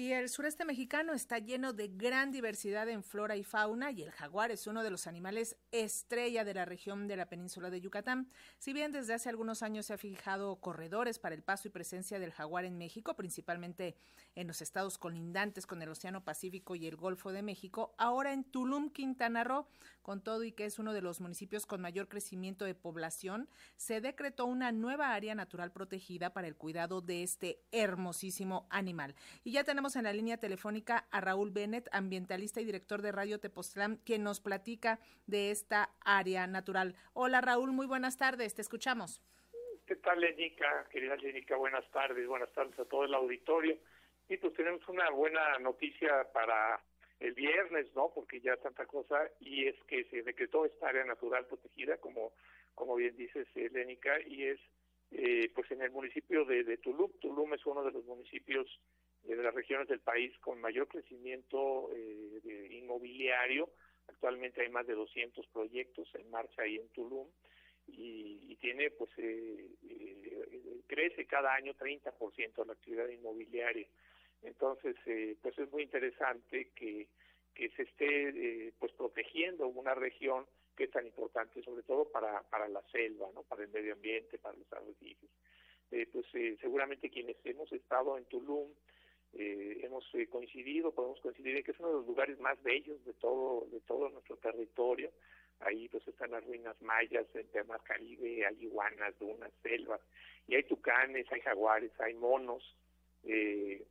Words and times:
Y 0.00 0.14
el 0.14 0.30
sureste 0.30 0.64
mexicano 0.64 1.12
está 1.12 1.38
lleno 1.40 1.74
de 1.74 1.88
gran 1.88 2.32
diversidad 2.32 2.88
en 2.88 3.02
flora 3.02 3.36
y 3.36 3.44
fauna 3.44 3.90
y 3.90 4.00
el 4.00 4.10
jaguar 4.10 4.50
es 4.50 4.66
uno 4.66 4.82
de 4.82 4.88
los 4.88 5.06
animales 5.06 5.58
estrella 5.72 6.42
de 6.42 6.54
la 6.54 6.64
región 6.64 7.06
de 7.06 7.18
la 7.18 7.28
península 7.28 7.68
de 7.68 7.82
Yucatán. 7.82 8.30
Si 8.58 8.72
bien 8.72 8.92
desde 8.92 9.12
hace 9.12 9.28
algunos 9.28 9.62
años 9.62 9.84
se 9.84 9.92
ha 9.92 9.98
fijado 9.98 10.56
corredores 10.56 11.18
para 11.18 11.34
el 11.34 11.42
paso 11.42 11.68
y 11.68 11.70
presencia 11.70 12.18
del 12.18 12.32
jaguar 12.32 12.64
en 12.64 12.78
México, 12.78 13.14
principalmente 13.14 13.94
en 14.36 14.46
los 14.46 14.62
estados 14.62 14.96
colindantes 14.96 15.66
con 15.66 15.82
el 15.82 15.90
Océano 15.90 16.24
Pacífico 16.24 16.76
y 16.76 16.86
el 16.86 16.96
Golfo 16.96 17.30
de 17.30 17.42
México, 17.42 17.94
ahora 17.98 18.32
en 18.32 18.44
Tulum, 18.44 18.88
Quintana 18.88 19.44
Roo, 19.44 19.66
con 20.00 20.22
todo 20.22 20.44
y 20.44 20.52
que 20.52 20.64
es 20.64 20.78
uno 20.78 20.94
de 20.94 21.02
los 21.02 21.20
municipios 21.20 21.66
con 21.66 21.82
mayor 21.82 22.08
crecimiento 22.08 22.64
de 22.64 22.74
población, 22.74 23.50
se 23.76 24.00
decretó 24.00 24.46
una 24.46 24.72
nueva 24.72 25.12
área 25.12 25.34
natural 25.34 25.72
protegida 25.72 26.32
para 26.32 26.48
el 26.48 26.56
cuidado 26.56 27.02
de 27.02 27.22
este 27.22 27.60
hermosísimo 27.70 28.66
animal. 28.70 29.14
Y 29.44 29.52
ya 29.52 29.62
tenemos 29.62 29.89
en 29.96 30.04
la 30.04 30.12
línea 30.12 30.36
telefónica 30.36 31.06
a 31.10 31.20
Raúl 31.20 31.50
Bennett, 31.50 31.88
ambientalista 31.92 32.60
y 32.60 32.64
director 32.64 33.02
de 33.02 33.12
Radio 33.12 33.40
Tepoztlán, 33.40 33.96
quien 34.04 34.22
nos 34.22 34.40
platica 34.40 35.00
de 35.26 35.50
esta 35.50 35.90
área 36.04 36.46
natural. 36.46 36.94
Hola 37.12 37.40
Raúl, 37.40 37.72
muy 37.72 37.86
buenas 37.86 38.16
tardes, 38.16 38.54
te 38.54 38.62
escuchamos. 38.62 39.22
¿Qué 39.86 39.96
tal, 39.96 40.20
Lenica? 40.20 40.86
Querida 40.90 41.16
Lenica, 41.16 41.56
buenas 41.56 41.88
tardes, 41.90 42.26
buenas 42.26 42.52
tardes 42.52 42.78
a 42.78 42.84
todo 42.84 43.04
el 43.04 43.14
auditorio. 43.14 43.76
Y 44.28 44.36
pues 44.36 44.54
tenemos 44.54 44.86
una 44.88 45.10
buena 45.10 45.58
noticia 45.58 46.30
para 46.32 46.80
el 47.18 47.32
viernes, 47.32 47.92
¿no? 47.96 48.12
Porque 48.14 48.40
ya 48.40 48.56
tanta 48.58 48.86
cosa, 48.86 49.28
y 49.40 49.66
es 49.66 49.76
que 49.88 50.04
se 50.04 50.22
decretó 50.22 50.64
esta 50.66 50.88
área 50.88 51.04
natural 51.04 51.46
protegida, 51.46 51.96
como, 51.96 52.32
como 52.74 52.94
bien 52.94 53.16
dices, 53.16 53.48
Lénica, 53.54 54.20
y 54.20 54.44
es 54.44 54.60
eh, 55.10 55.50
pues 55.54 55.70
en 55.72 55.82
el 55.82 55.90
municipio 55.90 56.44
de, 56.44 56.62
de, 56.62 56.76
Tulum. 56.76 57.10
Tulum 57.20 57.52
es 57.54 57.66
uno 57.66 57.82
de 57.82 57.90
los 57.90 58.04
municipios 58.04 58.66
de 59.24 59.36
las 59.36 59.54
regiones 59.54 59.88
del 59.88 60.00
país 60.00 60.36
con 60.38 60.60
mayor 60.60 60.88
crecimiento 60.88 61.90
eh, 61.94 62.40
de 62.42 62.74
inmobiliario. 62.74 63.70
Actualmente 64.08 64.62
hay 64.62 64.70
más 64.70 64.86
de 64.86 64.94
200 64.94 65.46
proyectos 65.48 66.08
en 66.14 66.30
marcha 66.30 66.62
ahí 66.62 66.76
en 66.76 66.88
Tulum 66.88 67.28
y, 67.96 68.56
tiene, 68.56 68.90
pues, 68.90 69.10
eh, 69.18 69.68
eh 69.82 70.80
crece 70.86 71.24
cada 71.26 71.54
año 71.54 71.72
30% 71.74 72.66
la 72.66 72.72
actividad 72.72 73.08
inmobiliaria. 73.08 73.86
Entonces, 74.42 74.96
eh, 75.06 75.36
pues 75.40 75.56
es 75.58 75.70
muy 75.70 75.84
interesante 75.84 76.70
que, 76.74 77.06
que 77.54 77.68
se 77.70 77.82
esté 77.82 78.28
eh, 78.30 78.72
pues 78.78 78.92
protegiendo 78.92 79.68
una 79.68 79.94
región 79.94 80.46
que 80.76 80.84
es 80.84 80.90
tan 80.90 81.06
importante, 81.06 81.62
sobre 81.62 81.84
todo 81.84 82.10
para, 82.10 82.42
para 82.42 82.68
la 82.68 82.82
selva, 82.90 83.28
¿no? 83.34 83.44
para 83.44 83.62
el 83.62 83.68
medio 83.70 83.92
ambiente, 83.92 84.38
para 84.38 84.56
los 84.58 84.72
arrecifes. 84.72 85.30
Pues 86.12 86.26
seguramente 86.60 87.10
quienes 87.10 87.36
hemos 87.44 87.70
estado 87.72 88.16
en 88.16 88.24
Tulum, 88.26 88.70
eh, 89.34 89.80
hemos 89.82 90.04
eh, 90.14 90.26
coincidido, 90.28 90.92
podemos 90.92 91.20
coincidir 91.20 91.56
en 91.56 91.64
que 91.64 91.70
es 91.70 91.80
uno 91.80 91.88
de 91.88 91.94
los 91.94 92.06
lugares 92.06 92.38
más 92.40 92.60
bellos 92.62 93.04
de 93.04 93.12
todo, 93.14 93.66
de 93.70 93.80
todo 93.80 94.08
nuestro 94.08 94.36
territorio. 94.36 95.10
Ahí 95.60 95.88
pues 95.88 96.06
están 96.08 96.30
las 96.30 96.44
ruinas 96.44 96.80
mayas, 96.80 97.26
el 97.34 97.46
tema 97.48 97.78
Caribe, 97.80 98.46
hay 98.46 98.56
iguanas, 98.62 99.18
dunas, 99.18 99.52
selvas, 99.62 100.00
y 100.48 100.54
hay 100.54 100.62
tucanes, 100.64 101.30
hay 101.30 101.40
jaguares, 101.40 101.92
hay 102.00 102.14
monos, 102.14 102.76
eh, 103.24 103.84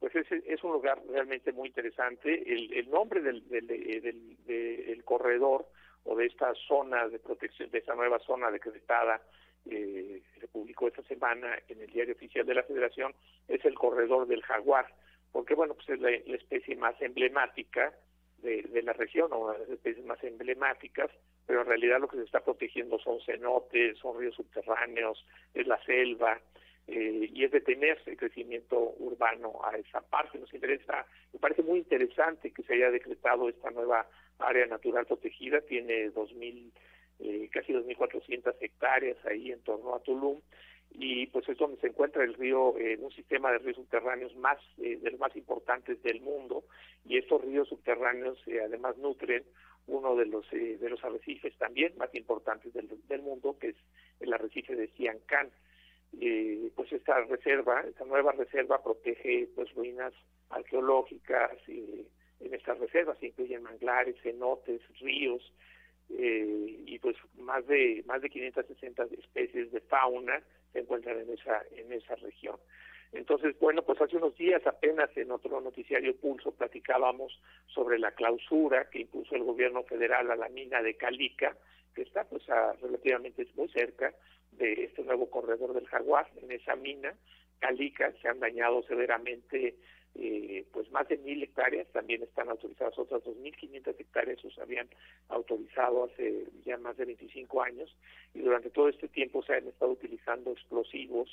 pues 0.00 0.14
es, 0.16 0.26
es 0.30 0.62
un 0.64 0.72
lugar 0.72 1.00
realmente 1.08 1.52
muy 1.52 1.68
interesante. 1.68 2.52
El, 2.52 2.72
el 2.74 2.90
nombre 2.90 3.22
del, 3.22 3.48
del, 3.48 3.66
del, 3.66 4.44
del, 4.44 5.04
corredor 5.04 5.66
o 6.04 6.16
de 6.16 6.26
esta 6.26 6.52
zona 6.66 7.08
de 7.08 7.18
protección, 7.18 7.70
de 7.70 7.78
esta 7.78 7.94
nueva 7.94 8.18
zona 8.18 8.50
decretada, 8.50 9.22
eh, 9.70 10.22
se 10.40 10.48
publicó 10.48 10.88
esta 10.88 11.02
semana 11.02 11.58
en 11.68 11.80
el 11.80 11.90
diario 11.90 12.14
oficial 12.14 12.46
de 12.46 12.54
la 12.54 12.62
Federación, 12.62 13.14
es 13.48 13.64
el 13.64 13.74
corredor 13.74 14.26
del 14.26 14.42
jaguar, 14.42 14.86
porque 15.32 15.54
bueno, 15.54 15.74
pues 15.74 15.88
es 15.88 16.00
la, 16.00 16.10
especie 16.10 16.76
más 16.76 17.00
emblemática 17.00 17.92
de, 18.38 18.62
de, 18.62 18.82
la 18.82 18.92
región, 18.92 19.32
o 19.32 19.38
una 19.38 19.54
de 19.54 19.60
las 19.60 19.70
especies 19.70 20.04
más 20.04 20.22
emblemáticas, 20.22 21.10
pero 21.46 21.62
en 21.62 21.66
realidad 21.66 22.00
lo 22.00 22.08
que 22.08 22.18
se 22.18 22.24
está 22.24 22.40
protegiendo 22.40 22.98
son 22.98 23.20
cenotes, 23.20 23.98
son 23.98 24.18
ríos 24.18 24.34
subterráneos, 24.34 25.24
es 25.54 25.66
la 25.66 25.82
selva, 25.84 26.40
eh, 26.86 27.30
y 27.32 27.44
es 27.44 27.50
detener 27.50 27.98
el 28.04 28.16
crecimiento 28.16 28.94
urbano 28.98 29.60
a 29.64 29.76
esa 29.76 30.02
parte. 30.02 30.38
Nos 30.38 30.52
interesa, 30.52 31.06
me 31.32 31.38
parece 31.38 31.62
muy 31.62 31.78
interesante 31.78 32.52
que 32.52 32.62
se 32.62 32.74
haya 32.74 32.90
decretado 32.90 33.48
esta 33.48 33.70
nueva 33.70 34.06
área 34.38 34.66
natural 34.66 35.06
protegida, 35.06 35.62
tiene 35.62 36.10
2000, 36.10 36.72
eh, 37.24 37.48
casi 37.52 37.72
2.400 37.72 38.54
hectáreas 38.60 39.16
ahí 39.26 39.50
en 39.50 39.60
torno 39.62 39.94
a 39.94 40.00
Tulum 40.00 40.40
y 40.96 41.26
pues 41.26 41.48
es 41.48 41.58
donde 41.58 41.80
se 41.80 41.88
encuentra 41.88 42.22
el 42.22 42.34
río, 42.34 42.78
eh, 42.78 42.96
un 43.00 43.10
sistema 43.10 43.50
de 43.50 43.58
ríos 43.58 43.76
subterráneos 43.76 44.34
más 44.36 44.58
eh, 44.78 44.96
de 45.02 45.10
los 45.10 45.18
más 45.18 45.34
importantes 45.34 46.00
del 46.02 46.20
mundo 46.20 46.64
y 47.04 47.18
estos 47.18 47.42
ríos 47.42 47.68
subterráneos 47.68 48.38
eh, 48.46 48.60
además 48.64 48.96
nutren 48.98 49.42
uno 49.86 50.14
de 50.16 50.26
los 50.26 50.50
eh, 50.52 50.78
de 50.80 50.88
los 50.88 51.02
arrecifes 51.04 51.56
también 51.58 51.92
más 51.98 52.14
importantes 52.14 52.72
del, 52.72 52.88
del 53.08 53.22
mundo 53.22 53.56
que 53.58 53.68
es 53.68 53.76
el 54.20 54.32
arrecife 54.32 54.74
de 54.76 54.88
Siancán. 54.88 55.50
Eh, 56.20 56.70
pues 56.76 56.92
esta 56.92 57.20
reserva, 57.24 57.80
esta 57.80 58.04
nueva 58.04 58.32
reserva 58.32 58.82
protege 58.82 59.48
pues 59.54 59.72
ruinas 59.74 60.12
arqueológicas 60.50 61.58
eh, 61.66 62.06
en 62.40 62.54
estas 62.54 62.78
reservas 62.78 63.18
se 63.18 63.26
incluyen 63.26 63.62
manglares, 63.62 64.16
cenotes, 64.22 64.80
ríos 65.00 65.52
eh, 66.10 66.82
y 66.86 66.98
pues 66.98 67.16
más 67.38 67.66
de 67.66 68.02
más 68.06 68.22
de 68.22 68.30
560 68.30 69.04
especies 69.18 69.72
de 69.72 69.80
fauna 69.80 70.42
se 70.72 70.80
encuentran 70.80 71.18
en 71.20 71.30
esa 71.32 71.62
en 71.72 71.92
esa 71.92 72.14
región. 72.16 72.56
Entonces, 73.12 73.56
bueno, 73.60 73.82
pues 73.82 74.00
hace 74.00 74.16
unos 74.16 74.36
días 74.36 74.66
apenas 74.66 75.08
en 75.16 75.30
otro 75.30 75.60
noticiario 75.60 76.16
Pulso 76.16 76.50
platicábamos 76.50 77.40
sobre 77.66 77.98
la 77.98 78.10
clausura 78.10 78.90
que 78.90 79.02
impuso 79.02 79.36
el 79.36 79.44
gobierno 79.44 79.84
federal 79.84 80.30
a 80.32 80.36
la 80.36 80.48
mina 80.48 80.82
de 80.82 80.94
Calica, 80.94 81.56
que 81.94 82.02
está 82.02 82.24
pues 82.24 82.48
a, 82.50 82.72
relativamente 82.82 83.46
muy 83.54 83.68
cerca 83.68 84.12
de 84.52 84.84
este 84.84 85.04
nuevo 85.04 85.30
corredor 85.30 85.74
del 85.74 85.86
jaguar 85.86 86.28
en 86.42 86.50
esa 86.50 86.74
mina 86.74 87.14
Calica 87.64 88.12
se 88.20 88.28
han 88.28 88.40
dañado 88.40 88.82
severamente 88.82 89.74
eh, 90.16 90.64
pues 90.72 90.90
más 90.90 91.08
de 91.08 91.18
mil 91.18 91.42
hectáreas 91.42 91.86
también 91.88 92.22
están 92.22 92.48
autorizadas 92.48 92.98
otras 92.98 93.24
dos 93.24 93.36
mil 93.36 93.54
quinientas 93.56 93.98
hectáreas 93.98 94.38
se 94.40 94.60
habían 94.60 94.88
autorizado 95.28 96.04
hace 96.04 96.46
ya 96.64 96.78
más 96.78 96.96
de 96.96 97.06
25 97.06 97.62
años 97.62 97.94
y 98.32 98.40
durante 98.40 98.70
todo 98.70 98.88
este 98.88 99.08
tiempo 99.08 99.42
se 99.42 99.54
han 99.54 99.66
estado 99.66 99.92
utilizando 99.92 100.52
explosivos 100.52 101.28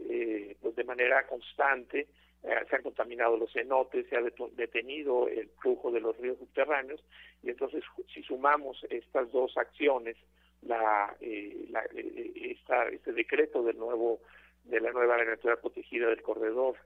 eh, 0.00 0.56
pues 0.60 0.74
de 0.74 0.84
manera 0.84 1.26
constante 1.26 2.08
eh, 2.44 2.54
se 2.68 2.76
han 2.76 2.82
contaminado 2.82 3.38
los 3.38 3.50
cenotes, 3.52 4.06
se 4.08 4.16
ha 4.16 4.22
detenido 4.56 5.28
el 5.28 5.48
flujo 5.62 5.90
de 5.90 6.00
los 6.00 6.14
ríos 6.18 6.38
subterráneos 6.38 7.02
y 7.42 7.48
entonces 7.48 7.82
si 8.12 8.22
sumamos 8.22 8.84
estas 8.90 9.32
dos 9.32 9.56
acciones 9.56 10.16
la, 10.60 11.16
eh, 11.20 11.66
la 11.70 11.82
eh, 11.94 12.32
esta, 12.50 12.88
este 12.88 13.12
decreto 13.12 13.62
del 13.62 13.78
nuevo 13.78 14.20
de 14.64 14.80
la 14.80 14.92
nueva 14.92 15.14
área 15.14 15.26
natural 15.26 15.58
protegida 15.58 16.08
del 16.08 16.20
corredor 16.20 16.76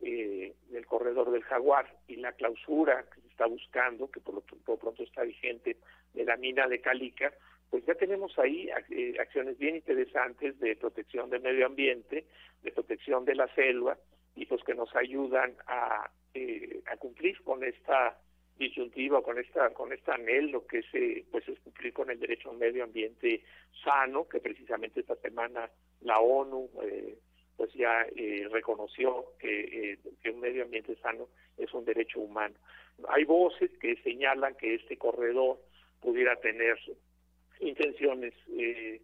eh, 0.00 0.54
del 0.70 0.86
corredor 0.86 1.30
del 1.30 1.42
jaguar 1.42 1.86
y 2.06 2.16
la 2.16 2.32
clausura 2.32 3.04
que 3.12 3.20
se 3.20 3.28
está 3.28 3.46
buscando 3.46 4.10
que 4.10 4.20
por 4.20 4.34
lo, 4.34 4.40
pronto 4.40 5.02
está 5.02 5.22
vigente 5.22 5.76
de 6.14 6.24
la 6.24 6.36
mina 6.36 6.68
de 6.68 6.80
Calica 6.80 7.32
pues 7.70 7.84
ya 7.84 7.94
tenemos 7.94 8.38
ahí 8.38 8.70
eh, 8.90 9.14
acciones 9.20 9.58
bien 9.58 9.76
interesantes 9.76 10.58
de 10.60 10.76
protección 10.76 11.30
del 11.30 11.42
medio 11.42 11.66
ambiente 11.66 12.26
de 12.62 12.72
protección 12.72 13.24
de 13.24 13.34
la 13.34 13.52
selva 13.54 13.98
y 14.36 14.46
pues 14.46 14.62
que 14.62 14.74
nos 14.74 14.94
ayudan 14.94 15.56
a, 15.66 16.10
eh, 16.34 16.80
a 16.86 16.96
cumplir 16.96 17.42
con 17.42 17.64
esta 17.64 18.16
disyuntiva 18.58 19.22
con 19.22 19.38
esta 19.38 19.70
con 19.70 19.92
este 19.92 20.12
anhelo 20.12 20.66
que 20.66 20.82
se 20.82 21.24
pues 21.30 21.48
es 21.48 21.58
cumplir 21.60 21.92
con 21.92 22.10
el 22.10 22.18
derecho 22.18 22.48
a 22.48 22.52
un 22.52 22.58
medio 22.58 22.84
ambiente 22.84 23.42
sano 23.84 24.28
que 24.28 24.40
precisamente 24.40 25.00
esta 25.00 25.16
semana 25.16 25.70
la 26.00 26.18
ONU 26.18 26.68
eh, 26.82 27.18
pues 27.58 27.72
ya 27.74 28.06
eh, 28.16 28.48
reconoció 28.50 29.34
que, 29.38 29.60
eh, 29.92 29.98
que 30.22 30.30
un 30.30 30.40
medio 30.40 30.62
ambiente 30.62 30.96
sano 31.02 31.28
es 31.58 31.74
un 31.74 31.84
derecho 31.84 32.20
humano. 32.20 32.54
Hay 33.08 33.24
voces 33.24 33.70
que 33.80 33.96
señalan 33.96 34.54
que 34.54 34.76
este 34.76 34.96
corredor 34.96 35.58
pudiera 36.00 36.36
tener 36.36 36.78
intenciones 37.60 38.32
eh, 38.56 39.00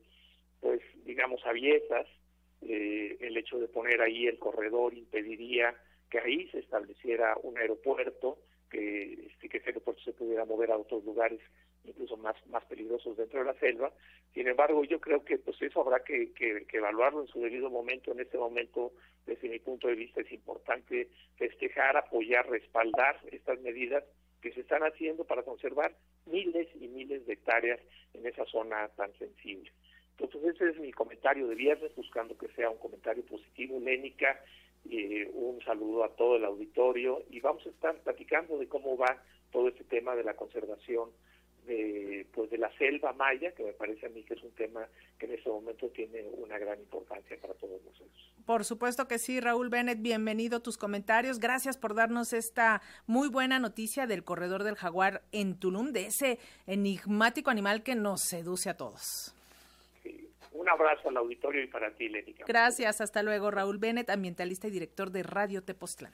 pues 0.61 0.81
digamos 1.05 1.45
abiertas. 1.45 2.07
Eh, 2.63 3.19
el 3.21 3.37
hecho 3.37 3.59
de 3.59 3.69
poner 3.69 4.01
ahí 4.01 4.27
el 4.27 4.39
corredor 4.39 4.95
impediría 4.95 5.75
que 6.09 6.19
ahí 6.21 6.49
se 6.49 6.61
estableciera 6.61 7.37
un 7.43 7.59
aeropuerto 7.59 8.39
que, 8.71 9.27
este, 9.27 9.49
que 9.51 9.59
ese 9.59 9.67
aeropuerto 9.67 10.03
se 10.03 10.13
pudiera 10.13 10.47
mover 10.47 10.71
a 10.71 10.79
otros 10.79 11.05
lugares 11.05 11.41
incluso 11.85 12.17
más 12.17 12.35
más 12.47 12.65
peligrosos 12.65 13.17
dentro 13.17 13.41
de 13.41 13.47
la 13.47 13.55
selva. 13.55 13.93
Sin 14.33 14.49
embargo, 14.49 14.85
yo 14.85 15.01
creo 15.01 15.25
que 15.25 15.39
pues 15.39 15.61
eso 15.63 15.81
habrá 15.81 16.03
que, 16.03 16.33
que, 16.33 16.67
evaluarlo 16.73 17.23
en 17.23 17.29
su 17.29 17.41
debido 17.41 17.71
momento. 17.71 18.13
En 18.13 18.21
este 18.21 18.39
momento, 18.39 18.93
desde 19.27 19.49
mi 19.49 19.59
punto 19.59 19.89
de 19.89 19.95
vista, 19.95 20.21
es 20.21 20.33
importante 20.33 21.09
festejar, 21.37 21.97
apoyar, 21.97 22.49
respaldar 22.49 23.21
estas 23.31 23.61
medidas 23.61 24.05
que 24.41 24.53
se 24.53 24.61
están 24.61 24.83
haciendo 24.83 25.25
para 25.25 25.43
conservar 25.43 25.95
miles 26.27 26.69
y 26.75 26.89
miles 26.89 27.27
de 27.27 27.35
hectáreas 27.35 27.81
en 28.13 28.27
esa 28.27 28.45
zona 28.47 28.89
tan 28.89 29.13
sensible. 29.19 29.71
Entonces 30.19 30.55
ese 30.55 30.71
es 30.71 30.79
mi 30.79 30.93
comentario 30.93 31.49
de 31.49 31.55
viernes, 31.55 31.95
buscando 31.97 32.37
que 32.37 32.49
sea 32.49 32.71
un 32.71 32.79
comentario 32.79 33.25
positivo, 33.25 33.81
Lénica, 33.81 34.41
eh, 34.91 35.31
un 35.33 35.63
saludo 35.65 36.05
a 36.05 36.15
todo 36.15 36.37
el 36.37 36.45
auditorio 36.45 37.23
y 37.31 37.41
vamos 37.41 37.65
a 37.67 37.71
estar 37.71 37.97
platicando 38.03 38.59
de 38.59 38.69
cómo 38.69 38.97
va 38.97 39.23
todo 39.51 39.69
este 39.69 39.85
tema 39.85 40.15
de 40.15 40.25
la 40.25 40.35
conservación 40.35 41.11
de, 41.67 42.27
pues 42.33 42.51
de 42.51 42.59
la 42.59 42.71
selva 42.77 43.13
maya, 43.13 43.53
que 43.53 43.65
me 43.65 43.73
parece 43.73 44.07
a 44.07 44.09
mí 44.09 44.23
que 44.23 44.35
es 44.35 44.43
un 44.43 44.53
tema 44.53 44.87
que 45.19 45.27
en 45.27 45.33
este 45.33 45.49
momento 45.49 45.89
tiene 45.89 46.23
una 46.37 46.59
gran 46.59 46.79
importancia 46.79 47.37
para 47.41 47.55
todos 47.55 47.83
nosotros. 47.83 48.33
Por 48.47 48.65
supuesto 48.65 49.09
que 49.09 49.19
sí, 49.19 49.41
Raúl 49.41 49.69
Bennett, 49.71 50.01
bienvenido 50.01 50.59
a 50.59 50.61
tus 50.61 50.77
comentarios. 50.77 51.39
Gracias 51.39 51.79
por 51.79 51.95
darnos 51.95 52.33
esta 52.33 52.83
muy 53.07 53.29
buena 53.29 53.59
noticia 53.59 54.07
del 54.07 54.25
corredor 54.25 54.65
del 54.65 54.75
jaguar 54.75 55.23
en 55.33 55.59
Tulum, 55.59 55.93
de 55.93 56.07
ese 56.07 56.39
enigmático 56.67 57.51
animal 57.51 57.83
que 57.83 57.95
nos 57.95 58.23
seduce 58.23 58.71
a 58.71 58.77
todos. 58.77 59.35
Un 60.53 60.69
abrazo 60.69 61.09
al 61.09 61.17
auditorio 61.17 61.63
y 61.63 61.67
para 61.67 61.91
ti, 61.91 62.09
Lénica. 62.09 62.45
Gracias, 62.47 63.01
hasta 63.01 63.23
luego, 63.23 63.51
Raúl 63.51 63.79
Bennett, 63.79 64.09
ambientalista 64.09 64.69
y 64.69 64.71
director 64.71 65.11
de 65.11 65.25
Radio 65.25 65.63
Tepoztlán. 65.63 66.13